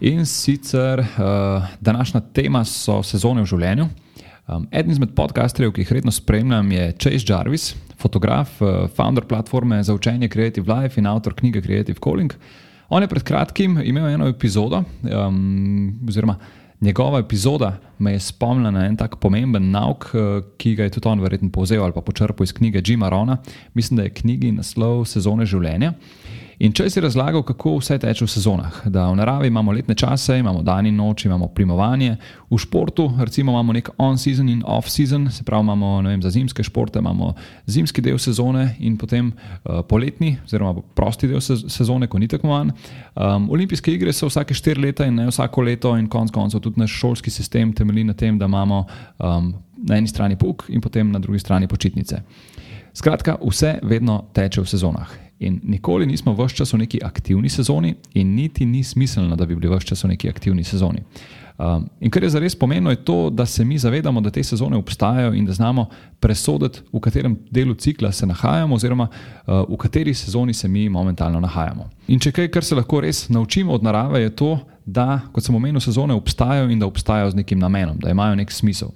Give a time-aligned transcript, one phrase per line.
[0.00, 3.86] In sicer uh, današnja tema so sezone v življenju.
[4.46, 9.80] Um, eden izmed podcasterjev, ki jih redno spremljam, je Chase Jarvis, fotograf, uh, founder platforme
[9.82, 12.34] za učenje Creative Life in avtor knjige Creative Calling.
[12.88, 16.36] On je pred kratkim imel eno epizodo, um, oziroma
[16.80, 21.08] njegova epizoda me je spomnila na en tak pomemben nauk, uh, ki ga je tudi
[21.08, 23.38] on verjetno povzel ali pa počrpal iz knjige Jima Rona.
[23.74, 25.94] Mislim, da je knjigi naslov Sezone življenja.
[26.58, 30.38] In če si razlagal, kako vse teče v sezonah, da v naravi imamo letne čase,
[30.40, 32.14] imamo dan in noč, imamo primovanje,
[32.48, 37.02] v športu recimo imamo nek on-season in off-season, se pravi, imamo vem, za zimske športe,
[37.04, 37.34] imamo
[37.68, 42.72] zimski del sezone in potem uh, poletni, oziroma prosti del sezone, ko ni tako manj.
[43.12, 46.80] Um, olimpijske igre so vsake štiri leta in ne vsako leto, in konec koncev tudi
[46.80, 48.86] naš šolski sistem temelji na tem, da imamo
[49.20, 52.24] um, na eni strani puk in potem na drugi strani počitnice.
[52.96, 55.25] Skratka, vse vedno teče v sezonah.
[55.38, 59.46] In nikoli nismo v vse čas v neki aktivni sezoni, in niti ni smiselno, da
[59.46, 61.02] bi bili v vse čas v neki aktivni sezoni.
[61.58, 64.76] Um, in kar je zares pomembno, je to, da se mi zavedamo, da te sezone
[64.76, 65.86] obstajajo in da znamo
[66.20, 71.40] presoditi, v katerem delu cikla se nahajamo, oziroma uh, v kateri sezoni se mi momentalno
[71.40, 71.88] nahajamo.
[72.08, 75.54] In če kaj, kar se lahko res naučimo od narave, je to, da, kot sem
[75.54, 78.92] omenil, sezone obstajajo in da obstajajo z nekim namenom, da imajo nek smisel.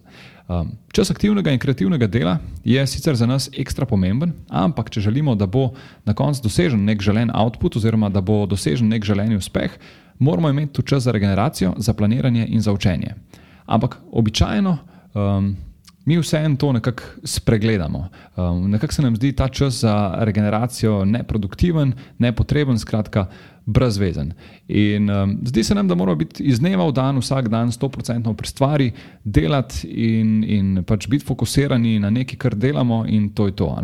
[0.51, 5.37] Um, čas aktivnega in kreativnega dela je sicer za nas ekstra pomemben, ampak če želimo,
[5.39, 5.69] da bo
[6.05, 9.77] na koncu dosežen nek želen output, oziroma da bo dosežen nek želeni uspeh,
[10.19, 13.15] moramo imeti tu čas za regeneracijo, za planiranje in za učenje.
[13.67, 14.79] Ampak običajno
[15.15, 15.55] um,
[16.05, 18.09] mi vseeno to nekako spregledamo.
[18.37, 23.27] Um, nekako se nam zdi ta čas za regeneracijo neproduktiven, nepotreben, skratka
[23.67, 24.33] brezvezen.
[24.69, 28.35] In um, zdi se nam, da moramo biti iz dneva v dan, vsak dan, 100%
[28.35, 28.93] pri stvari,
[29.25, 33.77] delati in, in pač biti fokusirani na nekaj, kar delamo, in to je to.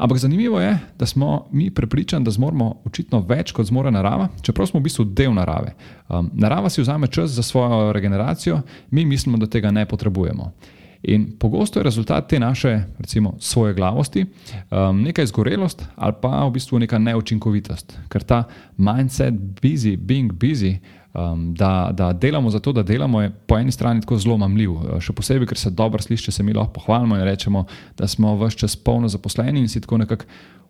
[0.00, 4.66] Ampak zanimivo je, da smo mi prepričani, da zmoremo očitno več kot zmore narava, čeprav
[4.66, 5.74] smo v bistvu del narave.
[6.08, 10.52] Um, narava si vzame čas za svojo regeneracijo, mi mislimo, da tega ne potrebujemo.
[11.02, 14.26] In pogosto je rezultat te naše, recimo, svoje glavosti,
[14.70, 17.98] um, neka izgorelost ali pa v bistvu neka neučinkovitost.
[18.08, 18.44] Ker ta
[18.76, 20.76] mindset, busy, being busy,
[21.14, 24.70] um, da, da delamo za to, da delamo, je po eni strani tako zelo mamljiv.
[24.76, 27.64] Uh, še posebej, ker se dobro sliši, če se mi lahko pohvalimo in rečemo,
[27.96, 30.28] da smo vse čas polno zaposleni in si tako nekako.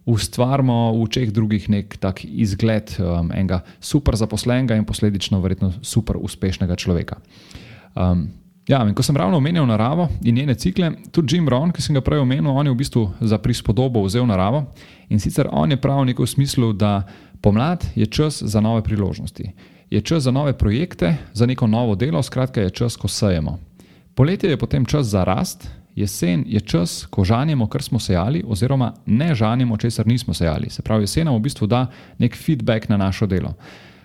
[0.08, 6.16] Ustvarjamo v očeh drugih nek tak izgled um, enega super zaposlenega in posledično verjetno super
[6.16, 7.18] uspešnega človeka.
[7.92, 8.30] Um,
[8.70, 11.94] Ja, in ko sem ravno omenil naravo in njene cikle, tudi Jim Ron, ki sem
[11.94, 14.62] ga prej omenil, je v bistvu za prispodobo vzel naravo
[15.08, 17.03] in sicer on je prav v smislu, da
[17.41, 19.50] pomlad je čas za nove priložnosti,
[19.91, 23.59] je čas za nove projekte, za neko novo delo, skratka je čas, ko sejemo.
[24.14, 28.94] Poletje je potem čas za rast, jesen je čas, ko žanjemo, kar smo sejali, oziroma
[29.06, 30.70] ne žanjemo, česar nismo sejali.
[30.70, 31.86] Se pravi, jesen nam v bistvu da
[32.19, 33.54] nek feedback na našo delo.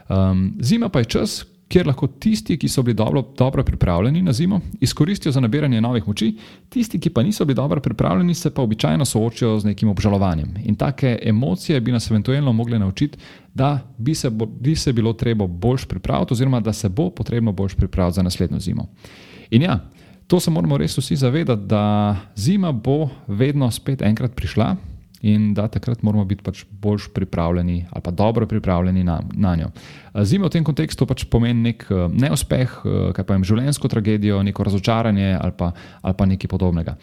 [0.10, 4.34] Um, zima pa je čas, kjer lahko tisti, ki so bili dobro, dobro pripravljeni na
[4.34, 6.36] zimo, izkoristijo za nabiranje novih moči,
[6.70, 10.54] tisti, ki pa niso bili dobro pripravljeni, se pa običajno soočajo z nekim obžalovanjem.
[10.64, 13.18] In take emocije bi nas eventualno mogli naučiti,
[13.54, 17.52] da bi se, bo, bi se bilo treba bolj pripraviti, oziroma da se bo potrebno
[17.52, 18.88] bolj pripraviti za naslednjo zimo.
[19.50, 19.80] In ja,
[20.28, 24.76] to se moramo res vsi zavedati, da zima bo vedno spet enkrat prišla
[25.26, 29.70] in da takrat moramo biti pač bolj pripravljeni ali pa dobro pripravljeni na, na njo.
[30.24, 34.44] Zima v tem kontekstu pač pomeni nek eh, neuspeh, eh, kaj pa jim življenjsko tragedijo,
[34.44, 35.72] neko razočaranje ali pa,
[36.02, 36.98] ali pa nekaj podobnega.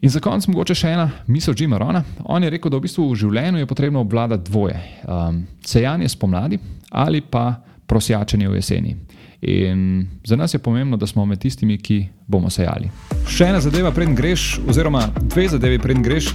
[0.00, 2.02] In za konec mogoče še ena misel Jima Rona.
[2.24, 6.58] On je rekel, da v bistvu v življenju je potrebno obvladati dvoje: um, sejanje spomladi
[6.90, 8.96] ali pa prosjačenje v jeseni.
[9.40, 12.90] In za nas je pomembno, da smo med tistimi, ki bomo sejali.
[13.28, 16.34] Še ena zadeva, preden greš, oziroma dve zadevi, preden greš.